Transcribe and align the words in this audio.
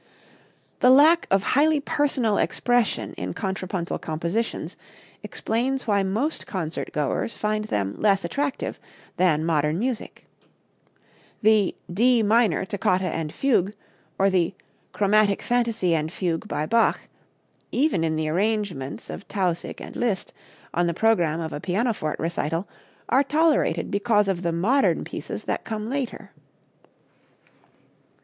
The 0.79 0.89
lack 0.89 1.27
of 1.29 1.43
highly 1.43 1.79
personal 1.79 2.39
expression 2.39 3.13
in 3.19 3.35
contrapuntal 3.35 3.99
compositions 3.99 4.75
explains 5.21 5.85
why 5.85 6.01
most 6.01 6.47
concert 6.47 6.91
goers 6.91 7.37
find 7.37 7.65
them 7.65 7.93
less 7.99 8.25
attractive 8.25 8.79
than 9.17 9.45
modern 9.45 9.77
music. 9.77 10.25
The 11.43 11.75
"D 11.93 12.23
Minor 12.23 12.65
Toccata 12.65 13.05
and 13.05 13.31
Fugue" 13.31 13.75
or 14.17 14.31
the 14.31 14.55
"Chromatic 14.91 15.43
Fantasie 15.43 15.93
and 15.93 16.11
Fugue" 16.11 16.47
by 16.47 16.65
Bach, 16.65 17.01
even 17.71 18.03
in 18.03 18.15
the 18.15 18.27
arrangements 18.27 19.07
of 19.11 19.27
Tausig 19.27 19.79
and 19.79 19.95
Liszt, 19.95 20.33
on 20.73 20.87
the 20.87 20.95
program 20.95 21.39
of 21.39 21.53
a 21.53 21.59
pianoforte 21.59 22.17
recital, 22.19 22.67
are 23.07 23.23
tolerated 23.23 23.91
because 23.91 24.27
of 24.27 24.41
the 24.41 24.51
modern 24.51 25.03
pieces 25.03 25.43
that 25.43 25.63
come 25.63 25.91
later. 25.91 26.31